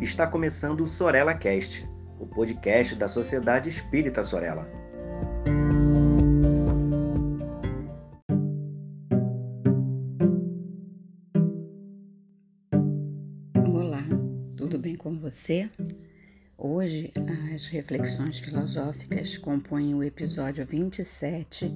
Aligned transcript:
está 0.00 0.26
começando 0.28 0.82
o 0.82 0.86
Sorella 0.86 1.34
Cast, 1.34 1.84
o 2.20 2.26
podcast 2.26 2.94
da 2.94 3.08
Sociedade 3.08 3.68
Espírita 3.68 4.22
Sorella. 4.22 4.70
Olá, 13.66 14.04
tudo 14.56 14.78
bem 14.78 14.94
com 14.94 15.16
você? 15.16 15.68
Hoje, 16.56 17.12
as 17.54 17.66
reflexões 17.66 18.38
filosóficas 18.38 19.36
compõem 19.36 19.94
o 19.94 20.02
episódio 20.02 20.64
27 20.64 21.70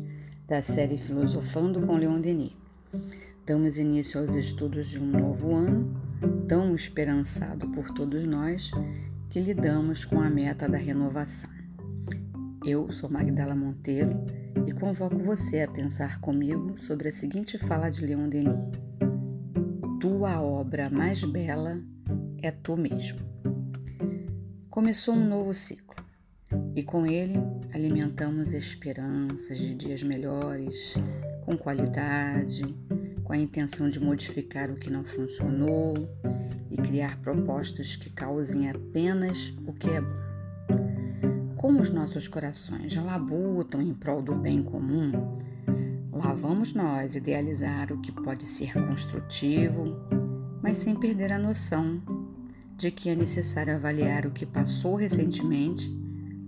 da 0.46 0.62
série 0.62 0.96
Filosofando 0.96 1.80
com 1.84 1.96
Leon 1.96 2.20
Denis. 2.20 2.56
Damos 3.44 3.78
início 3.78 4.20
aos 4.20 4.34
estudos 4.36 4.88
de 4.88 5.00
um 5.00 5.06
novo 5.06 5.56
ano, 5.56 6.01
tão 6.52 6.74
esperançado 6.74 7.66
por 7.70 7.90
todos 7.92 8.26
nós, 8.26 8.72
que 9.30 9.40
lidamos 9.40 10.04
com 10.04 10.20
a 10.20 10.28
meta 10.28 10.68
da 10.68 10.76
renovação. 10.76 11.48
Eu 12.62 12.92
sou 12.92 13.08
Magdala 13.08 13.56
Monteiro 13.56 14.22
e 14.66 14.72
convoco 14.74 15.16
você 15.16 15.62
a 15.62 15.68
pensar 15.68 16.20
comigo 16.20 16.78
sobre 16.78 17.08
a 17.08 17.10
seguinte 17.10 17.56
fala 17.56 17.88
de 17.88 18.04
Leon 18.04 18.28
Denis: 18.28 18.54
Tua 19.98 20.42
obra 20.42 20.90
mais 20.90 21.24
bela 21.24 21.82
é 22.42 22.50
tu 22.50 22.76
mesmo. 22.76 23.20
Começou 24.68 25.14
um 25.14 25.26
novo 25.26 25.54
ciclo 25.54 26.04
e 26.76 26.82
com 26.82 27.06
ele 27.06 27.38
alimentamos 27.72 28.52
esperanças 28.52 29.56
de 29.56 29.74
dias 29.74 30.02
melhores, 30.02 30.96
com 31.46 31.56
qualidade, 31.56 32.62
com 33.24 33.32
a 33.32 33.38
intenção 33.38 33.88
de 33.88 33.98
modificar 33.98 34.70
o 34.70 34.76
que 34.76 34.90
não 34.90 35.02
funcionou 35.02 35.94
e 36.72 36.76
criar 36.78 37.20
propostas 37.20 37.96
que 37.96 38.08
causem 38.08 38.70
apenas 38.70 39.54
o 39.66 39.72
que 39.74 39.90
é 39.90 40.00
bom. 40.00 40.22
Como 41.56 41.80
os 41.80 41.90
nossos 41.90 42.26
corações 42.26 42.96
labutam 42.96 43.82
em 43.82 43.92
prol 43.92 44.22
do 44.22 44.34
bem 44.34 44.62
comum, 44.62 45.12
lá 46.10 46.32
vamos 46.32 46.72
nós 46.72 47.14
idealizar 47.14 47.92
o 47.92 48.00
que 48.00 48.10
pode 48.10 48.46
ser 48.46 48.72
construtivo, 48.72 49.84
mas 50.62 50.78
sem 50.78 50.96
perder 50.96 51.32
a 51.32 51.38
noção 51.38 52.02
de 52.76 52.90
que 52.90 53.10
é 53.10 53.14
necessário 53.14 53.74
avaliar 53.74 54.26
o 54.26 54.32
que 54.32 54.46
passou 54.46 54.96
recentemente 54.96 55.94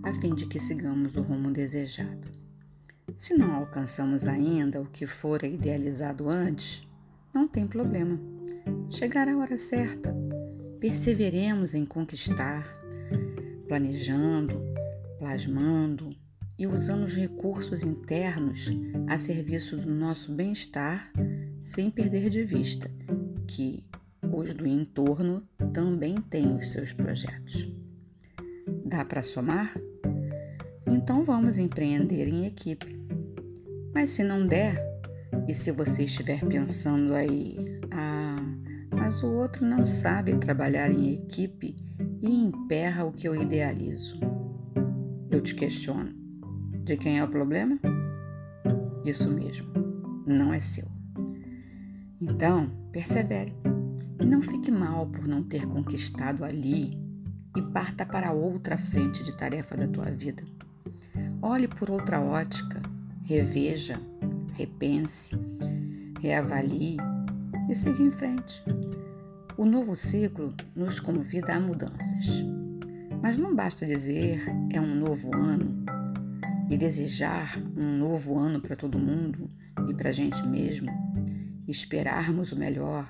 a 0.03 0.13
fim 0.15 0.33
de 0.33 0.47
que 0.47 0.59
sigamos 0.59 1.15
o 1.15 1.21
rumo 1.21 1.51
desejado. 1.51 2.31
Se 3.15 3.37
não 3.37 3.55
alcançamos 3.55 4.27
ainda 4.27 4.81
o 4.81 4.85
que 4.85 5.05
fora 5.05 5.47
idealizado 5.47 6.27
antes, 6.27 6.85
não 7.33 7.47
tem 7.47 7.65
problema. 7.65 8.19
Chegará 8.89 9.33
a 9.33 9.37
hora 9.37 9.57
certa. 9.57 10.15
Perseveremos 10.79 11.73
em 11.73 11.85
conquistar, 11.85 12.65
planejando, 13.67 14.61
plasmando 15.17 16.09
e 16.57 16.67
usando 16.67 17.03
os 17.03 17.15
recursos 17.15 17.83
internos 17.83 18.69
a 19.07 19.17
serviço 19.17 19.77
do 19.77 19.89
nosso 19.89 20.31
bem-estar, 20.31 21.11
sem 21.63 21.89
perder 21.89 22.29
de 22.29 22.43
vista 22.43 22.89
que 23.47 23.83
os 24.31 24.53
do 24.53 24.67
entorno 24.67 25.47
também 25.73 26.15
têm 26.15 26.55
os 26.55 26.71
seus 26.71 26.93
projetos. 26.93 27.71
Dá 28.85 29.03
para 29.03 29.23
somar? 29.23 29.73
Então 30.87 31.23
vamos 31.23 31.57
empreender 31.57 32.27
em 32.27 32.45
equipe. 32.45 32.95
Mas 33.93 34.11
se 34.11 34.23
não 34.23 34.45
der, 34.45 34.83
e 35.47 35.53
se 35.53 35.71
você 35.71 36.03
estiver 36.03 36.43
pensando 36.45 37.13
aí, 37.13 37.79
ah, 37.91 38.54
mas 39.05 39.21
o 39.21 39.31
outro 39.31 39.63
não 39.63 39.85
sabe 39.85 40.33
trabalhar 40.39 40.89
em 40.89 41.13
equipe 41.13 41.75
e 42.23 42.27
emperra 42.27 43.05
o 43.05 43.11
que 43.11 43.27
eu 43.27 43.39
idealizo. 43.39 44.19
Eu 45.29 45.41
te 45.41 45.53
questiono: 45.53 46.11
de 46.83 46.97
quem 46.97 47.19
é 47.19 47.23
o 47.23 47.27
problema? 47.27 47.79
Isso 49.05 49.29
mesmo, 49.29 49.71
não 50.25 50.51
é 50.51 50.59
seu. 50.59 50.87
Então, 52.19 52.67
persevere 52.91 53.53
e 54.19 54.25
não 54.25 54.41
fique 54.41 54.71
mal 54.71 55.05
por 55.05 55.27
não 55.27 55.43
ter 55.43 55.67
conquistado 55.67 56.43
ali 56.43 56.99
e 57.55 57.61
parta 57.61 58.07
para 58.07 58.31
outra 58.31 58.75
frente 58.75 59.23
de 59.23 59.37
tarefa 59.37 59.77
da 59.77 59.87
tua 59.87 60.09
vida. 60.09 60.41
Olhe 61.43 61.67
por 61.67 61.91
outra 61.91 62.19
ótica, 62.19 62.81
reveja, 63.23 64.01
repense, 64.55 65.35
reavalie 66.19 66.97
e 67.69 67.75
siga 67.75 68.01
em 68.01 68.11
frente. 68.11 68.63
O 69.57 69.65
novo 69.65 69.95
ciclo 69.95 70.53
nos 70.75 70.99
convida 70.99 71.55
a 71.55 71.59
mudanças. 71.59 72.43
Mas 73.21 73.37
não 73.37 73.55
basta 73.55 73.85
dizer 73.85 74.41
é 74.71 74.79
um 74.79 74.95
novo 74.95 75.33
ano 75.35 75.85
e 76.69 76.77
desejar 76.77 77.57
um 77.77 77.97
novo 77.97 78.37
ano 78.37 78.59
para 78.59 78.75
todo 78.75 78.99
mundo 78.99 79.49
e 79.89 79.93
para 79.93 80.09
a 80.09 80.13
gente 80.13 80.45
mesmo, 80.45 80.91
esperarmos 81.67 82.51
o 82.51 82.55
melhor. 82.57 83.07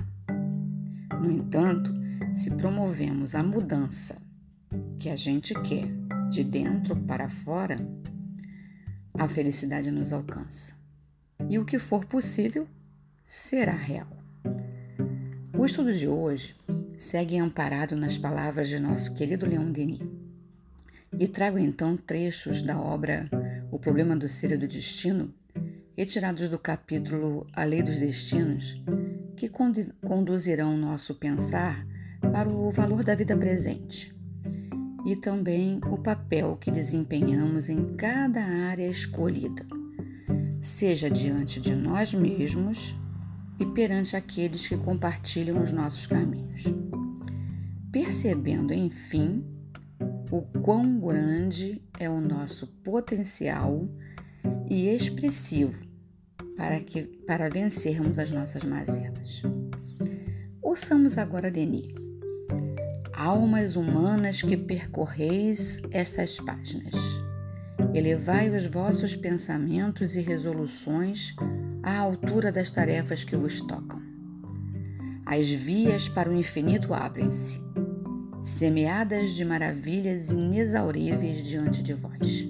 No 1.21 1.31
entanto, 1.31 1.93
se 2.33 2.51
promovemos 2.51 3.33
a 3.33 3.43
mudança 3.43 4.21
que 4.99 5.09
a 5.09 5.15
gente 5.15 5.53
quer 5.61 5.87
de 6.29 6.43
dentro 6.43 6.95
para 6.95 7.29
fora, 7.29 7.77
a 9.17 9.27
felicidade 9.27 9.89
nos 9.91 10.11
alcança. 10.11 10.73
E 11.49 11.57
o 11.57 11.65
que 11.65 11.79
for 11.79 12.05
possível 12.05 12.67
será 13.23 13.73
real. 13.73 14.24
O 15.57 15.65
estudo 15.65 15.93
de 15.93 16.05
hoje 16.05 16.53
segue 16.97 17.37
amparado 17.37 17.95
nas 17.95 18.17
palavras 18.17 18.67
de 18.67 18.77
nosso 18.77 19.13
querido 19.13 19.45
Leon 19.45 19.71
Denis. 19.71 20.01
E 21.17 21.29
trago 21.29 21.57
então 21.57 21.95
trechos 21.95 22.61
da 22.61 22.77
obra 22.77 23.29
O 23.71 23.79
Problema 23.79 24.17
do 24.17 24.27
Ser 24.27 24.51
e 24.51 24.57
do 24.57 24.67
Destino, 24.67 25.33
retirados 25.95 26.49
do 26.49 26.59
capítulo 26.59 27.47
A 27.53 27.63
Lei 27.63 27.81
dos 27.81 27.97
Destinos, 27.97 28.83
que 29.37 29.49
conduzirão 30.03 30.75
nosso 30.75 31.15
pensar 31.15 31.87
para 32.33 32.53
o 32.53 32.69
valor 32.69 33.03
da 33.03 33.15
vida 33.15 33.35
presente 33.37 34.13
e 35.05 35.15
também 35.15 35.79
o 35.89 35.97
papel 35.97 36.57
que 36.57 36.69
desempenhamos 36.69 37.69
em 37.69 37.95
cada 37.95 38.41
área 38.43 38.87
escolhida, 38.87 39.65
seja 40.59 41.09
diante 41.09 41.61
de 41.61 41.73
nós 41.73 42.13
mesmos 42.13 42.93
e 43.59 43.65
perante 43.65 44.15
aqueles 44.15 44.67
que 44.67 44.77
compartilham 44.77 45.61
os 45.61 45.71
nossos 45.71 46.07
caminhos. 46.07 46.63
Percebendo, 47.91 48.73
enfim, 48.73 49.45
o 50.31 50.41
quão 50.61 50.99
grande 50.99 51.81
é 51.99 52.09
o 52.09 52.19
nosso 52.19 52.67
potencial 52.83 53.87
e 54.69 54.87
expressivo 54.89 55.85
para, 56.57 56.79
que, 56.79 57.03
para 57.25 57.49
vencermos 57.49 58.19
as 58.19 58.31
nossas 58.31 58.63
mazelas. 58.63 59.41
Ouçamos 60.61 61.17
agora 61.17 61.49
Denis 61.49 62.05
almas 63.15 63.75
humanas 63.75 64.41
que 64.41 64.57
percorreis 64.57 65.81
estas 65.91 66.37
páginas. 66.37 66.93
Elevai 67.93 68.49
os 68.49 68.65
vossos 68.65 69.15
pensamentos 69.15 70.15
e 70.15 70.21
resoluções 70.21 71.33
à 71.85 71.99
altura 71.99 72.51
das 72.51 72.71
tarefas 72.71 73.23
que 73.23 73.35
vos 73.35 73.61
tocam. 73.61 74.01
As 75.23 75.47
vias 75.47 76.09
para 76.09 76.31
o 76.31 76.33
infinito 76.33 76.95
abrem-se, 76.95 77.61
semeadas 78.41 79.35
de 79.35 79.45
maravilhas 79.45 80.31
inexauríveis 80.31 81.43
diante 81.43 81.83
de 81.83 81.93
vós. 81.93 82.47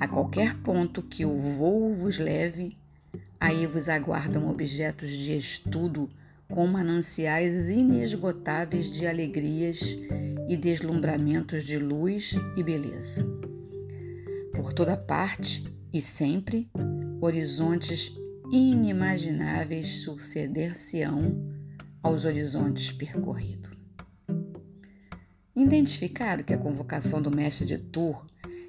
A 0.00 0.08
qualquer 0.08 0.56
ponto 0.62 1.00
que 1.00 1.24
o 1.24 1.36
voo 1.36 1.94
vos 1.94 2.18
leve, 2.18 2.76
aí 3.38 3.68
vos 3.68 3.88
aguardam 3.88 4.50
objetos 4.50 5.10
de 5.10 5.36
estudo 5.36 6.08
com 6.48 6.66
mananciais 6.66 7.70
inesgotáveis 7.70 8.90
de 8.90 9.06
alegrias 9.06 9.96
e 10.48 10.56
deslumbramentos 10.56 11.64
de 11.64 11.78
luz 11.78 12.34
e 12.56 12.64
beleza. 12.64 13.24
Por 14.52 14.72
toda 14.72 14.96
parte 14.96 15.62
e 15.92 16.02
sempre, 16.02 16.68
horizontes 17.20 18.23
inimagináveis 18.54 20.02
suceder-se-ão 20.02 21.44
aos 22.00 22.24
horizontes 22.24 22.92
percorridos. 22.92 23.76
Identificar 25.56 26.40
que 26.44 26.54
a 26.54 26.58
convocação 26.58 27.20
do 27.20 27.34
mestre 27.34 27.66
de 27.66 27.78
Tours 27.78 28.24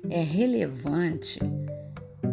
é 0.10 0.24
relevante 0.24 1.40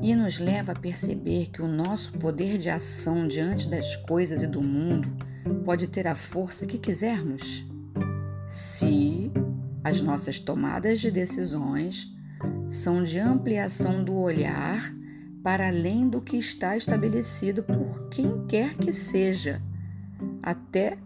e 0.00 0.14
nos 0.16 0.38
leva 0.38 0.72
a 0.72 0.78
perceber 0.78 1.50
que 1.50 1.60
o 1.60 1.68
nosso 1.68 2.12
poder 2.14 2.56
de 2.56 2.70
ação 2.70 3.28
diante 3.28 3.68
das 3.68 3.96
coisas 3.96 4.42
e 4.42 4.46
do 4.46 4.66
mundo 4.66 5.14
pode 5.62 5.88
ter 5.88 6.06
a 6.06 6.14
força 6.14 6.64
que 6.64 6.78
quisermos, 6.78 7.66
se 8.48 9.30
as 9.84 10.00
nossas 10.00 10.38
tomadas 10.38 11.00
de 11.00 11.10
decisões 11.10 12.10
são 12.70 13.02
de 13.02 13.18
ampliação 13.18 14.02
do 14.02 14.14
olhar 14.14 15.01
para 15.42 15.68
além 15.68 16.08
do 16.08 16.20
que 16.20 16.36
está 16.36 16.76
estabelecido 16.76 17.62
por 17.62 18.08
quem 18.08 18.46
quer 18.46 18.76
que 18.76 18.92
seja, 18.92 19.60
até 20.42 20.96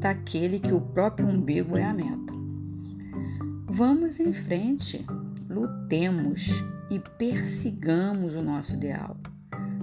daquele 0.00 0.58
que 0.58 0.72
o 0.72 0.80
próprio 0.80 1.28
umbigo 1.28 1.76
é 1.76 1.84
a 1.84 1.92
meta. 1.92 2.32
Vamos 3.66 4.18
em 4.20 4.32
frente, 4.32 5.04
lutemos 5.48 6.64
e 6.90 6.98
persigamos 7.18 8.34
o 8.36 8.42
nosso 8.42 8.74
ideal. 8.74 9.16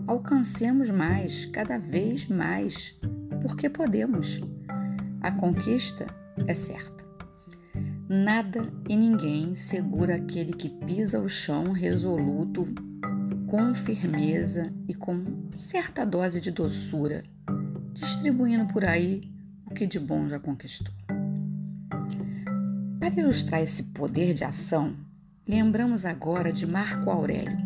Alcancemos 0.08 0.90
mais, 0.90 1.46
cada 1.46 1.78
vez 1.78 2.28
mais, 2.28 2.96
porque 3.42 3.70
podemos. 3.70 4.42
A 5.22 5.32
conquista 5.32 6.08
é 6.48 6.54
certa. 6.54 7.06
Nada 8.08 8.74
e 8.88 8.96
ninguém 8.96 9.54
segura 9.54 10.16
aquele 10.16 10.54
que 10.54 10.70
pisa 10.70 11.22
o 11.22 11.30
chão 11.30 11.72
resoluto, 11.72 12.68
com 13.50 13.74
firmeza 13.74 14.72
e 14.88 14.94
com 14.94 15.50
certa 15.56 16.06
dose 16.06 16.40
de 16.40 16.52
doçura, 16.52 17.24
distribuindo 17.94 18.72
por 18.72 18.86
aí 18.86 19.22
o 19.66 19.74
que 19.74 19.88
de 19.88 20.00
bom 20.00 20.30
já 20.30 20.40
conquistou. 20.40 20.94
Para 23.00 23.20
ilustrar 23.20 23.64
esse 23.64 23.82
poder 23.86 24.36
de 24.36 24.44
ação, 24.44 24.96
lembramos 25.48 26.06
agora 26.06 26.54
de 26.54 26.68
Marco 26.68 27.10
Aurélio, 27.10 27.58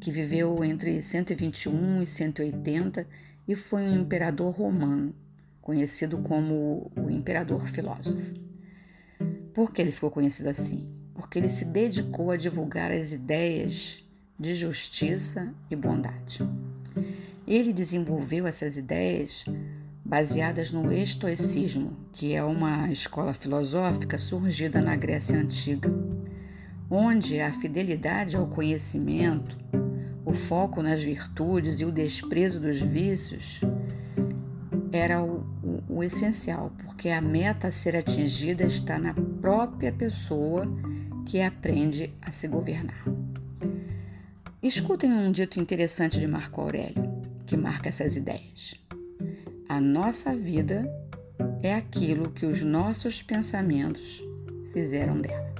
que 0.00 0.10
viveu 0.10 0.64
entre 0.64 1.02
121 1.02 2.00
e 2.00 2.06
180 2.06 3.06
e 3.46 3.54
foi 3.54 3.82
um 3.82 4.00
imperador 4.00 4.54
romano, 4.54 5.14
conhecido 5.60 6.16
como 6.22 6.90
o 6.96 7.10
imperador 7.10 7.68
filósofo. 7.68 8.32
Por 9.52 9.70
que 9.70 9.82
ele 9.82 9.92
ficou 9.92 10.10
conhecido 10.10 10.48
assim? 10.48 10.90
Porque 11.12 11.38
ele 11.38 11.48
se 11.50 11.66
dedicou 11.66 12.30
a 12.30 12.38
divulgar 12.38 12.90
as 12.90 13.12
ideias 13.12 14.02
de 14.40 14.54
justiça 14.54 15.52
e 15.70 15.76
bondade. 15.76 16.48
Ele 17.46 17.74
desenvolveu 17.74 18.46
essas 18.46 18.78
ideias 18.78 19.44
baseadas 20.02 20.70
no 20.70 20.90
estoicismo, 20.90 21.94
que 22.14 22.32
é 22.34 22.42
uma 22.42 22.90
escola 22.90 23.34
filosófica 23.34 24.16
surgida 24.16 24.80
na 24.80 24.96
Grécia 24.96 25.38
Antiga, 25.38 25.90
onde 26.88 27.38
a 27.38 27.52
fidelidade 27.52 28.34
ao 28.34 28.46
conhecimento, 28.46 29.58
o 30.24 30.32
foco 30.32 30.82
nas 30.82 31.02
virtudes 31.02 31.80
e 31.80 31.84
o 31.84 31.92
desprezo 31.92 32.60
dos 32.60 32.80
vícios 32.80 33.60
era 34.90 35.22
o, 35.22 35.44
o, 35.62 35.96
o 35.98 36.02
essencial, 36.02 36.72
porque 36.82 37.10
a 37.10 37.20
meta 37.20 37.68
a 37.68 37.70
ser 37.70 37.94
atingida 37.94 38.64
está 38.64 38.98
na 38.98 39.12
própria 39.12 39.92
pessoa 39.92 40.64
que 41.26 41.42
aprende 41.42 42.12
a 42.22 42.30
se 42.30 42.48
governar. 42.48 43.04
Escutem 44.62 45.10
um 45.10 45.32
dito 45.32 45.58
interessante 45.58 46.20
de 46.20 46.26
Marco 46.26 46.60
Aurélio, 46.60 47.02
que 47.46 47.56
marca 47.56 47.88
essas 47.88 48.14
ideias. 48.16 48.74
A 49.66 49.80
nossa 49.80 50.36
vida 50.36 50.86
é 51.62 51.74
aquilo 51.74 52.30
que 52.30 52.44
os 52.44 52.62
nossos 52.62 53.22
pensamentos 53.22 54.22
fizeram 54.74 55.18
dela. 55.18 55.54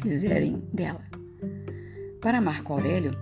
Fizerem 0.00 0.66
dela. 0.72 1.02
Para 2.22 2.40
Marco 2.40 2.72
Aurélio, 2.72 3.12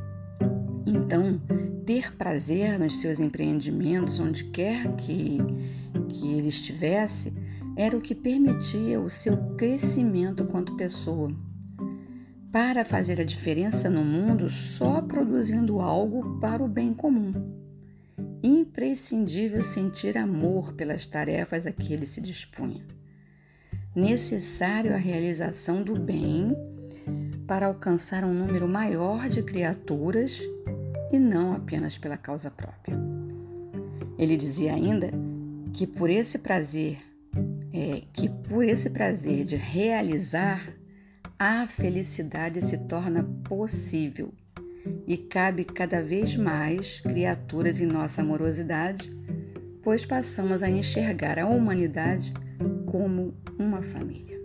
então, 0.87 1.37
ter 1.85 2.15
prazer 2.15 2.79
nos 2.79 3.01
seus 3.01 3.19
empreendimentos, 3.19 4.21
onde 4.21 4.45
quer 4.45 4.95
que, 4.95 5.39
que 6.11 6.29
ele 6.29 6.49
estivesse, 6.49 7.35
era 7.77 7.97
o 7.97 8.01
que 8.01 8.15
permitia 8.15 9.01
o 9.01 9.11
seu 9.11 9.37
crescimento 9.57 10.45
quanto 10.45 10.77
pessoa. 10.77 11.29
Para 12.53 12.85
fazer 12.85 13.21
a 13.21 13.25
diferença 13.25 13.89
no 13.89 14.05
mundo 14.05 14.51
só 14.51 15.01
produzindo 15.01 15.81
algo 15.81 16.41
para 16.41 16.61
o 16.61 16.69
bem 16.69 16.93
comum. 16.93 17.33
Imprescindível 18.43 19.63
sentir 19.63 20.19
amor 20.19 20.73
pelas 20.73 21.07
tarefas 21.07 21.65
a 21.65 21.71
que 21.71 21.93
ele 21.93 22.07
se 22.07 22.21
dispunha. 22.21 22.85
Necessário 23.95 24.93
a 24.93 24.97
realização 24.97 25.85
do 25.85 25.95
bem 25.99 26.57
para 27.47 27.67
alcançar 27.67 28.25
um 28.25 28.35
número 28.35 28.67
maior 28.67 29.29
de 29.29 29.45
criaturas 29.45 30.41
e 31.13 31.21
não 31.21 31.53
apenas 31.53 31.97
pela 31.97 32.17
causa 32.17 32.51
própria. 32.51 32.99
Ele 34.19 34.37
dizia 34.37 34.75
ainda 34.75 35.13
que 35.73 35.87
por 35.87 36.11
esse 36.11 36.41
prazer, 36.41 36.99
é, 37.73 38.03
que 38.13 38.29
por 38.29 38.65
esse 38.65 38.91
prazer 38.91 39.45
de 39.45 39.55
realizar, 39.55 40.80
a 41.43 41.67
felicidade 41.67 42.61
se 42.61 42.77
torna 42.85 43.25
possível 43.49 44.31
e 45.07 45.17
cabe 45.17 45.65
cada 45.65 46.03
vez 46.03 46.37
mais 46.37 47.01
criaturas 47.01 47.81
em 47.81 47.87
nossa 47.87 48.21
amorosidade, 48.21 49.11
pois 49.83 50.05
passamos 50.05 50.63
a 50.63 50.69
enxergar 50.69 51.39
a 51.39 51.47
humanidade 51.47 52.35
como 52.85 53.35
uma 53.59 53.81
família. 53.81 54.39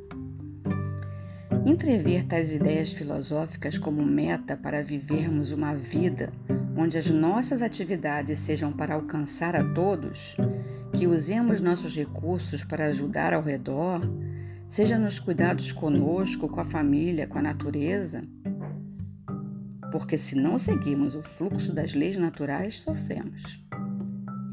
Entrever 1.65 2.24
tais 2.24 2.53
ideias 2.53 2.94
filosóficas 2.94 3.77
como 3.77 4.01
meta 4.01 4.56
para 4.56 4.81
vivermos 4.81 5.51
uma 5.51 5.75
vida 5.75 6.31
onde 6.77 6.98
as 6.98 7.09
nossas 7.09 7.62
atividades 7.62 8.39
sejam 8.39 8.71
para 8.71 8.95
alcançar 8.95 9.53
a 9.53 9.74
todos, 9.74 10.38
que 10.94 11.07
usemos 11.07 11.59
nossos 11.59 11.94
recursos 11.94 12.63
para 12.63 12.86
ajudar 12.86 13.33
ao 13.33 13.41
redor, 13.41 14.01
seja 14.67 14.97
nos 14.97 15.19
cuidados 15.19 15.71
conosco, 15.71 16.47
com 16.47 16.59
a 16.59 16.65
família, 16.65 17.27
com 17.27 17.38
a 17.39 17.41
natureza, 17.41 18.21
porque 19.91 20.17
se 20.17 20.35
não 20.35 20.57
seguirmos 20.57 21.15
o 21.15 21.21
fluxo 21.21 21.73
das 21.73 21.94
leis 21.94 22.17
naturais, 22.17 22.81
sofremos. 22.81 23.63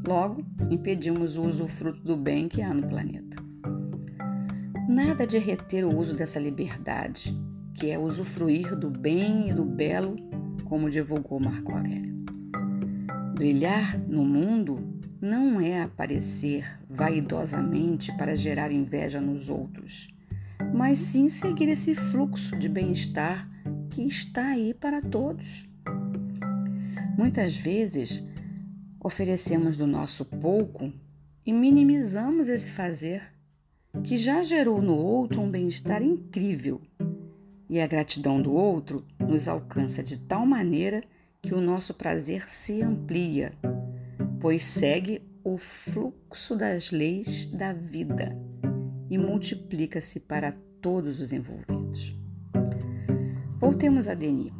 Logo, 0.07 0.45
impedimos 0.69 1.37
o 1.37 1.43
usufruto 1.43 2.01
do 2.03 2.15
bem 2.15 2.47
que 2.47 2.61
há 2.61 2.73
no 2.73 2.87
planeta. 2.87 3.37
Nada 4.87 5.25
de 5.25 5.37
reter 5.37 5.85
o 5.85 5.95
uso 5.95 6.15
dessa 6.15 6.39
liberdade, 6.39 7.35
que 7.73 7.89
é 7.89 7.97
usufruir 7.97 8.75
do 8.75 8.89
bem 8.89 9.49
e 9.49 9.53
do 9.53 9.65
belo, 9.65 10.15
como 10.65 10.89
divulgou 10.89 11.39
Marco 11.39 11.71
Aurélio. 11.71 12.13
Brilhar 13.35 13.97
no 14.07 14.23
mundo 14.23 14.92
não 15.23 15.61
é 15.61 15.81
aparecer 15.81 16.65
vaidosamente 16.89 18.11
para 18.17 18.35
gerar 18.35 18.73
inveja 18.73 19.21
nos 19.21 19.49
outros, 19.49 20.09
mas 20.75 20.99
sim 20.99 21.29
seguir 21.29 21.69
esse 21.69 21.95
fluxo 21.95 22.57
de 22.57 22.67
bem-estar 22.67 23.49
que 23.89 24.01
está 24.01 24.47
aí 24.47 24.73
para 24.73 25.01
todos. 25.01 25.65
Muitas 27.17 27.55
vezes 27.55 28.21
oferecemos 28.99 29.77
do 29.77 29.87
nosso 29.87 30.25
pouco 30.25 30.91
e 31.45 31.53
minimizamos 31.53 32.49
esse 32.49 32.73
fazer 32.73 33.23
que 34.03 34.17
já 34.17 34.43
gerou 34.43 34.81
no 34.81 34.97
outro 34.97 35.39
um 35.39 35.49
bem-estar 35.49 36.01
incrível. 36.01 36.81
E 37.69 37.79
a 37.79 37.87
gratidão 37.87 38.41
do 38.41 38.51
outro 38.51 39.05
nos 39.17 39.47
alcança 39.47 40.03
de 40.03 40.17
tal 40.17 40.45
maneira 40.45 41.01
que 41.41 41.53
o 41.53 41.61
nosso 41.61 41.93
prazer 41.93 42.49
se 42.49 42.81
amplia, 42.81 43.53
pois 44.43 44.61
segue 44.61 45.21
o 45.41 45.55
fluxo 45.55 46.57
das 46.57 46.91
leis 46.91 47.45
da 47.45 47.71
vida 47.71 48.35
e 49.09 49.17
multiplica-se 49.17 50.19
para 50.19 50.51
todos 50.81 51.21
os 51.21 51.31
envolvidos. 51.31 52.13
Voltemos 53.57 54.09
a 54.09 54.13
Denis. 54.13 54.51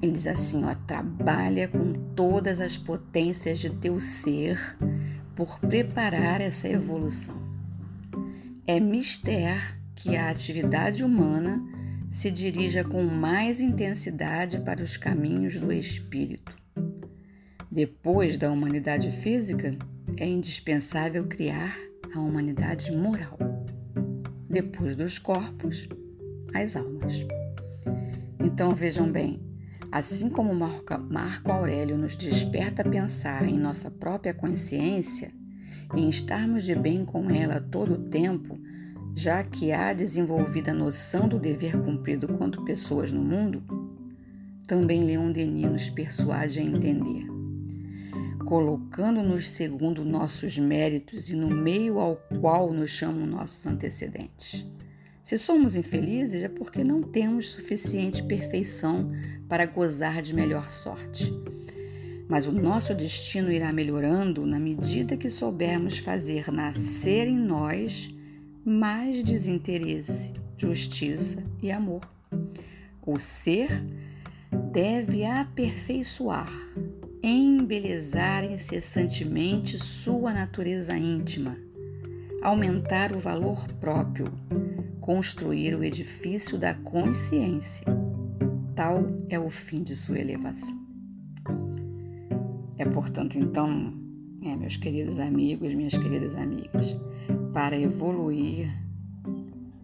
Ele 0.00 0.12
diz 0.12 0.26
assim: 0.26 0.64
ó, 0.64 0.74
trabalha 0.86 1.68
com 1.68 1.92
todas 2.16 2.58
as 2.58 2.78
potências 2.78 3.58
de 3.58 3.68
teu 3.68 4.00
ser 4.00 4.58
por 5.36 5.60
preparar 5.60 6.40
essa 6.40 6.66
evolução. 6.66 7.36
É 8.66 8.80
mister 8.80 9.78
que 9.94 10.16
a 10.16 10.30
atividade 10.30 11.04
humana 11.04 11.62
se 12.10 12.30
dirija 12.30 12.82
com 12.82 13.02
mais 13.04 13.60
intensidade 13.60 14.58
para 14.60 14.82
os 14.82 14.96
caminhos 14.96 15.54
do 15.58 15.70
espírito. 15.70 16.63
Depois 17.74 18.36
da 18.36 18.52
humanidade 18.52 19.10
física, 19.10 19.76
é 20.16 20.24
indispensável 20.24 21.26
criar 21.26 21.76
a 22.14 22.20
humanidade 22.20 22.96
moral. 22.96 23.36
Depois 24.48 24.94
dos 24.94 25.18
corpos, 25.18 25.88
as 26.54 26.76
almas. 26.76 27.26
Então 28.38 28.76
vejam 28.76 29.10
bem, 29.10 29.42
assim 29.90 30.28
como 30.28 30.54
Marco 30.54 31.50
Aurélio 31.50 31.98
nos 31.98 32.14
desperta 32.14 32.82
a 32.82 32.88
pensar 32.88 33.44
em 33.44 33.58
nossa 33.58 33.90
própria 33.90 34.32
consciência, 34.32 35.32
em 35.96 36.08
estarmos 36.08 36.62
de 36.62 36.76
bem 36.76 37.04
com 37.04 37.28
ela 37.28 37.60
todo 37.60 37.94
o 37.94 38.08
tempo, 38.08 38.56
já 39.16 39.42
que 39.42 39.72
há 39.72 39.92
desenvolvida 39.92 40.70
a 40.70 40.74
noção 40.74 41.26
do 41.26 41.40
dever 41.40 41.76
cumprido 41.82 42.28
quanto 42.38 42.64
pessoas 42.64 43.12
no 43.12 43.20
mundo, 43.20 43.64
também 44.64 45.02
Leon 45.02 45.32
Denis 45.32 45.68
nos 45.68 45.90
persuade 45.90 46.60
a 46.60 46.62
entender. 46.62 47.33
Colocando-nos 48.44 49.48
segundo 49.48 50.04
nossos 50.04 50.58
méritos 50.58 51.30
e 51.30 51.36
no 51.36 51.48
meio 51.48 51.98
ao 51.98 52.16
qual 52.40 52.72
nos 52.72 52.90
chamam 52.90 53.26
nossos 53.26 53.66
antecedentes. 53.66 54.66
Se 55.22 55.38
somos 55.38 55.74
infelizes, 55.74 56.42
é 56.42 56.48
porque 56.48 56.84
não 56.84 57.02
temos 57.02 57.50
suficiente 57.50 58.22
perfeição 58.22 59.10
para 59.48 59.66
gozar 59.66 60.20
de 60.20 60.34
melhor 60.34 60.70
sorte 60.70 61.32
mas 62.28 62.46
o 62.46 62.52
nosso 62.52 62.94
destino 62.94 63.52
irá 63.52 63.72
melhorando 63.72 64.46
na 64.46 64.58
medida 64.58 65.16
que 65.16 65.28
soubermos 65.28 65.98
fazer 65.98 66.50
nascer 66.50 67.26
em 67.26 67.38
nós 67.38 68.14
mais 68.64 69.22
desinteresse, 69.22 70.32
justiça 70.56 71.44
e 71.62 71.70
amor. 71.70 72.00
O 73.06 73.18
ser 73.18 73.68
deve 74.72 75.24
aperfeiçoar, 75.24 76.50
embelezar 77.26 78.44
incessantemente 78.44 79.78
sua 79.78 80.34
natureza 80.34 80.94
íntima, 80.94 81.56
aumentar 82.42 83.16
o 83.16 83.18
valor 83.18 83.64
próprio, 83.80 84.26
construir 85.00 85.74
o 85.74 85.82
edifício 85.82 86.58
da 86.58 86.74
consciência. 86.74 87.86
Tal 88.74 89.04
é 89.30 89.38
o 89.38 89.48
fim 89.48 89.82
de 89.82 89.96
sua 89.96 90.18
elevação. 90.18 90.78
É, 92.76 92.84
portanto, 92.84 93.38
então, 93.38 93.94
é, 94.44 94.54
meus 94.54 94.76
queridos 94.76 95.18
amigos, 95.18 95.72
minhas 95.72 95.96
queridas 95.96 96.34
amigas, 96.34 96.94
para 97.54 97.78
evoluir, 97.78 98.68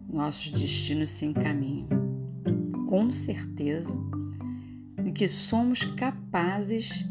nossos 0.07 0.51
destinos 0.51 1.09
se 1.09 1.25
encaminham. 1.25 1.87
Com 2.87 3.11
certeza 3.11 4.10
de 5.11 5.13
que 5.13 5.27
somos 5.27 5.83
capazes 5.83 7.05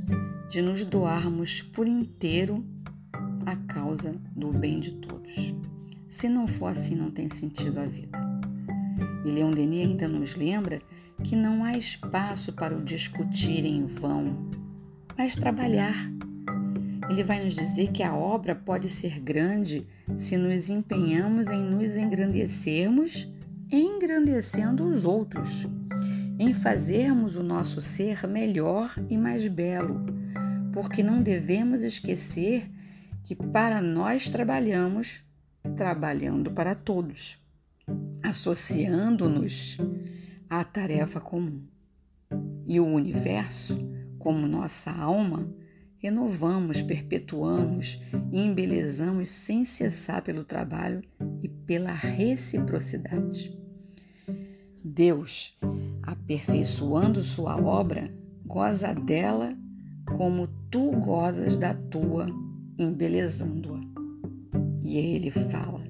de 0.49 0.63
nos 0.63 0.87
doarmos 0.87 1.61
por 1.61 1.87
inteiro 1.87 2.65
à 3.45 3.55
causa 3.55 4.19
do 4.35 4.51
bem 4.51 4.81
de 4.81 4.93
todos. 4.93 5.55
Se 6.09 6.27
não 6.27 6.49
for 6.49 6.69
assim, 6.69 6.97
não 6.97 7.11
tem 7.11 7.29
sentido 7.29 7.79
a 7.79 7.85
vida. 7.85 8.19
E 9.25 9.31
Leon 9.31 9.51
Denis 9.53 9.87
ainda 9.87 10.09
nos 10.09 10.35
lembra 10.35 10.81
que 11.23 11.37
não 11.37 11.63
há 11.63 11.77
espaço 11.77 12.55
para 12.55 12.75
o 12.75 12.83
discutir 12.83 13.67
em 13.67 13.85
vão, 13.85 14.49
mas 15.17 15.37
trabalhar. 15.37 15.95
Ele 17.11 17.23
vai 17.23 17.45
nos 17.45 17.55
dizer 17.55 17.93
que 17.93 18.03
a 18.03 18.15
obra 18.15 18.55
pode 18.55 18.89
ser 18.89 19.21
grande 19.21 19.87
se 20.17 20.39
nos 20.39 20.71
empenhamos 20.71 21.49
em 21.49 21.63
nos 21.63 21.97
engrandecermos, 21.97 23.29
engrandecendo 23.71 24.89
os 24.89 25.05
outros, 25.05 25.69
em 26.41 26.55
fazermos 26.55 27.37
o 27.37 27.43
nosso 27.43 27.83
ser 27.83 28.27
melhor 28.27 28.95
e 29.11 29.19
mais 29.19 29.47
belo, 29.47 30.01
porque 30.73 31.03
não 31.03 31.23
devemos 31.23 31.83
esquecer 31.83 32.67
que 33.23 33.37
para 33.37 33.83
nós 33.83 34.31
trabalhamos 34.31 35.23
trabalhando 35.77 36.51
para 36.51 36.75
todos, 36.75 37.39
associando-nos 38.23 39.77
à 40.49 40.65
tarefa 40.65 41.21
comum. 41.21 41.63
E 42.67 42.81
o 42.81 42.87
universo, 42.87 43.79
como 44.19 44.47
nossa 44.47 44.91
alma, 44.91 45.55
renovamos, 45.99 46.81
perpetuamos 46.81 48.01
e 48.33 48.41
embelezamos 48.41 49.29
sem 49.29 49.63
cessar 49.63 50.23
pelo 50.23 50.43
trabalho 50.43 51.03
e 51.43 51.49
pela 51.49 51.93
reciprocidade. 51.93 53.55
Deus, 54.83 55.59
aperfeiçoando 56.31 57.25
sua 57.25 57.57
obra, 57.61 58.09
goza 58.47 58.95
dela 58.95 59.53
como 60.17 60.47
tu 60.71 60.93
gozas 60.93 61.57
da 61.57 61.75
tua, 61.75 62.29
embelezando-a. 62.79 63.81
E 64.85 64.97
ele 64.97 65.31
fala 65.33 65.83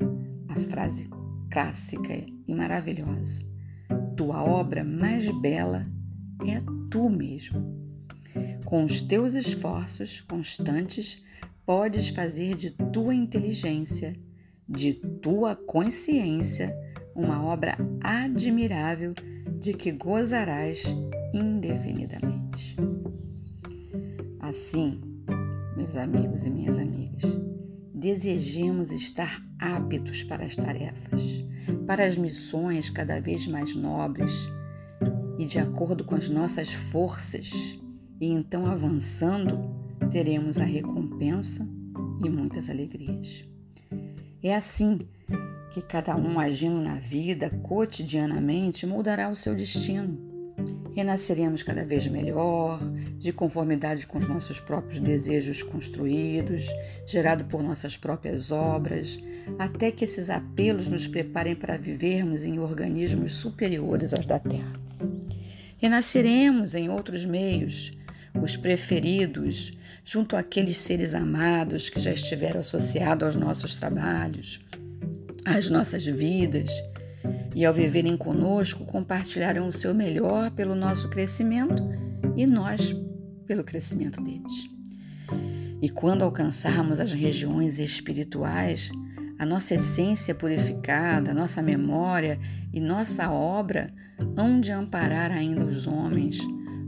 a 0.49 0.55
frase 0.55 1.11
clássica 1.51 2.15
e 2.49 2.55
maravilhosa: 2.55 3.43
Tua 4.17 4.43
obra 4.43 4.83
mais 4.83 5.29
bela 5.43 5.87
é 6.47 6.59
tu 6.91 7.11
mesmo. 7.11 7.79
Com 8.65 8.85
os 8.85 9.03
teus 9.03 9.35
esforços 9.35 10.23
constantes, 10.23 11.23
podes 11.67 12.09
fazer 12.09 12.55
de 12.55 12.71
tua 12.71 13.15
inteligência, 13.15 14.17
de 14.67 14.95
tua 14.95 15.55
consciência, 15.55 16.75
uma 17.15 17.45
obra 17.45 17.77
admirável 18.03 19.13
de 19.61 19.75
que 19.75 19.93
gozarás 19.93 20.85
indefinidamente. 21.35 22.77
Assim, 24.41 24.99
meus 25.77 25.97
amigos 25.97 26.47
e 26.47 26.51
minhas 26.51 26.79
amigas, 26.79 27.23
desejemos 27.95 28.91
estar 28.91 29.43
aptos 29.59 30.23
para 30.23 30.45
as 30.45 30.57
tarefas, 30.57 31.45
para 31.87 32.07
as 32.07 32.17
missões 32.17 32.89
cada 32.89 33.21
vez 33.21 33.47
mais 33.47 33.75
nobres 33.75 34.51
e 35.39 35.45
de 35.45 35.59
acordo 35.59 36.05
com 36.05 36.15
as 36.15 36.31
nossas 36.31 36.73
forças, 36.73 37.79
e 38.19 38.29
então 38.29 38.65
avançando, 38.65 39.59
teremos 40.11 40.59
a 40.59 40.65
recompensa 40.65 41.69
e 42.25 42.31
muitas 42.31 42.71
alegrias. 42.71 43.45
É 44.43 44.55
assim 44.55 44.99
que 45.71 45.81
cada 45.81 46.17
um 46.17 46.39
agindo 46.39 46.81
na 46.81 46.97
vida 46.97 47.51
cotidianamente 47.63 48.87
moldará 48.87 49.31
o 49.31 49.37
seu 49.37 49.55
destino 49.55 50.31
renasceremos 50.95 51.63
cada 51.63 51.85
vez 51.85 52.07
melhor, 52.07 52.81
de 53.19 53.33
conformidade 53.33 54.07
com 54.07 54.19
os 54.19 54.29
nossos 54.29 54.59
próprios 54.59 54.99
desejos 54.99 55.63
construídos, 55.63 56.69
gerado 57.07 57.45
por 57.45 57.63
nossas 57.63 57.97
próprias 57.97 58.51
obras, 58.51 59.19
até 59.59 59.91
que 59.91 60.05
esses 60.05 60.31
apelos 60.31 60.89
nos 60.89 61.07
preparem 61.07 61.55
para 61.55 61.77
vivermos 61.77 62.45
em 62.45 62.59
organismos 62.59 63.35
superiores 63.35 64.13
aos 64.13 64.27
da 64.27 64.39
Terra. 64.39 64.73
Renasceremos 65.79 66.75
em 66.75 66.91
outros 66.91 67.25
meios, 67.25 67.93
os 68.41 68.57
preferidos, 68.57 69.73
junto 70.05 70.37
àqueles 70.37 70.77
seres 70.77 71.15
amados 71.15 71.89
que 71.89 72.01
já 72.01 72.13
estiveram 72.13 72.61
associados 72.61 73.25
aos 73.25 73.37
nossos 73.37 73.77
trabalhos, 73.77 74.61
às 75.45 75.71
nossas 75.71 76.05
vidas 76.05 76.71
e 77.55 77.65
ao 77.65 77.75
viverem 77.75 78.17
conosco 78.17 78.85
compartilharão 78.85 79.69
o 79.69 79.73
seu 79.73 79.95
melhor 79.95 80.51
pelo 80.51 80.75
nosso 80.75 81.09
crescimento 81.09 81.83
e 82.37 82.47
nós 82.47 82.95
pelo 83.47 83.65
crescimento 83.65 84.23
deles. 84.23 84.69
E 85.83 85.89
quando 85.89 86.23
alcançarmos 86.23 87.01
as 87.01 87.13
regiões 87.13 87.79
espirituais, 87.79 88.91
a 89.39 89.47
nossa 89.47 89.75
essência 89.75 90.35
purificada, 90.35 91.33
nossa 91.33 91.63
memória 91.63 92.39
e 92.73 92.79
nossa 92.79 93.31
obra 93.31 93.91
hão 94.37 94.61
de 94.61 94.71
amparar 94.71 95.31
ainda 95.31 95.65
os 95.65 95.87
homens, 95.87 96.39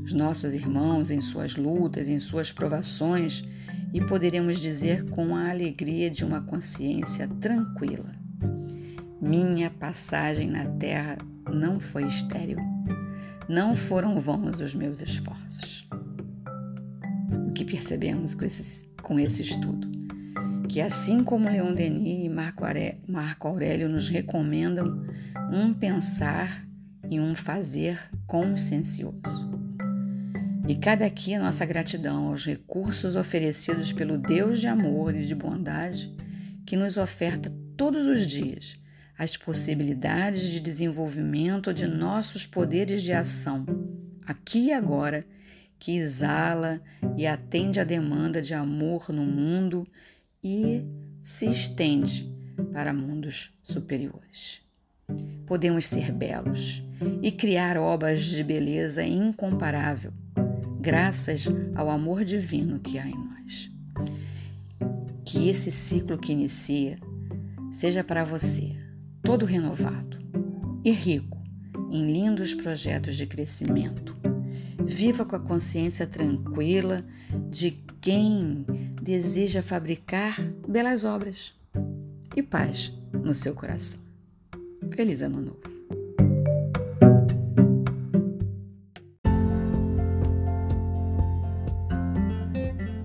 os 0.04 0.12
nossos 0.12 0.54
irmãos 0.54 1.10
em 1.10 1.20
suas 1.20 1.56
lutas, 1.56 2.08
em 2.08 2.20
suas 2.20 2.52
provações, 2.52 3.42
e 3.94 4.00
poderemos 4.04 4.60
dizer 4.60 5.08
com 5.10 5.34
a 5.34 5.50
alegria 5.50 6.10
de 6.10 6.24
uma 6.24 6.42
consciência 6.42 7.26
tranquila 7.40 8.21
minha 9.22 9.70
passagem 9.70 10.50
na 10.50 10.64
terra 10.64 11.16
não 11.48 11.78
foi 11.78 12.04
estéril. 12.08 12.58
Não 13.48 13.76
foram 13.76 14.18
vãos 14.18 14.58
os 14.58 14.74
meus 14.74 15.00
esforços. 15.00 15.88
O 17.46 17.52
que 17.52 17.64
percebemos 17.64 18.34
com 18.34 18.44
esse, 18.44 18.88
com 19.00 19.20
esse 19.20 19.42
estudo? 19.42 19.88
Que 20.68 20.80
assim 20.80 21.22
como 21.22 21.48
Leon 21.48 21.72
Denis 21.72 22.24
e 22.24 22.28
Marco 22.28 23.46
Aurélio 23.46 23.88
nos 23.88 24.08
recomendam 24.08 25.06
um 25.52 25.72
pensar 25.72 26.66
e 27.08 27.20
um 27.20 27.36
fazer 27.36 28.00
consciencioso. 28.26 29.52
E 30.66 30.74
cabe 30.74 31.04
aqui 31.04 31.32
a 31.34 31.40
nossa 31.40 31.64
gratidão 31.64 32.26
aos 32.26 32.44
recursos 32.44 33.14
oferecidos 33.14 33.92
pelo 33.92 34.18
Deus 34.18 34.58
de 34.58 34.66
amor 34.66 35.14
e 35.14 35.24
de 35.24 35.34
bondade 35.34 36.12
que 36.66 36.76
nos 36.76 36.96
oferta 36.96 37.52
todos 37.76 38.04
os 38.06 38.26
dias 38.26 38.81
as 39.18 39.36
possibilidades 39.36 40.48
de 40.48 40.60
desenvolvimento 40.60 41.72
de 41.72 41.86
nossos 41.86 42.46
poderes 42.46 43.02
de 43.02 43.12
ação, 43.12 43.66
aqui 44.26 44.66
e 44.66 44.72
agora, 44.72 45.24
que 45.78 45.96
exala 45.96 46.80
e 47.16 47.26
atende 47.26 47.80
à 47.80 47.84
demanda 47.84 48.40
de 48.40 48.54
amor 48.54 49.10
no 49.10 49.24
mundo 49.24 49.84
e 50.42 50.84
se 51.20 51.46
estende 51.46 52.32
para 52.72 52.92
mundos 52.92 53.52
superiores. 53.62 54.60
Podemos 55.46 55.86
ser 55.86 56.12
belos 56.12 56.82
e 57.22 57.30
criar 57.30 57.76
obras 57.76 58.24
de 58.24 58.42
beleza 58.42 59.04
incomparável, 59.04 60.12
graças 60.80 61.46
ao 61.74 61.90
amor 61.90 62.24
divino 62.24 62.78
que 62.78 62.98
há 62.98 63.06
em 63.06 63.14
nós. 63.14 63.70
Que 65.24 65.48
esse 65.48 65.70
ciclo 65.70 66.18
que 66.18 66.32
inicia 66.32 66.98
seja 67.70 68.04
para 68.04 68.24
você 68.24 68.81
todo 69.22 69.46
renovado 69.46 70.18
e 70.84 70.90
rico 70.90 71.38
em 71.90 72.10
lindos 72.12 72.54
projetos 72.54 73.16
de 73.16 73.26
crescimento. 73.26 74.14
Viva 74.84 75.24
com 75.24 75.36
a 75.36 75.40
consciência 75.40 76.06
tranquila 76.06 77.04
de 77.50 77.70
quem 78.00 78.66
deseja 79.00 79.62
fabricar 79.62 80.40
belas 80.66 81.04
obras 81.04 81.54
e 82.34 82.42
paz 82.42 82.92
no 83.12 83.32
seu 83.32 83.54
coração. 83.54 84.00
Feliz 84.90 85.22
Ano 85.22 85.40
Novo! 85.40 85.82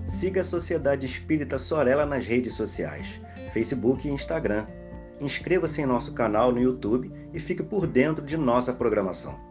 Siga 0.04 0.40
a 0.40 0.44
Sociedade 0.44 1.06
Espírita 1.06 1.58
Sorella 1.58 2.04
nas 2.04 2.26
redes 2.26 2.54
sociais, 2.54 3.20
Facebook 3.52 4.08
e 4.08 4.10
Instagram 4.10 4.66
Inscreva-se 5.20 5.80
em 5.80 5.86
nosso 5.86 6.12
canal 6.12 6.52
no 6.52 6.60
YouTube 6.60 7.12
e 7.32 7.40
fique 7.40 7.62
por 7.62 7.86
dentro 7.86 8.24
de 8.24 8.36
nossa 8.36 8.72
programação. 8.72 9.47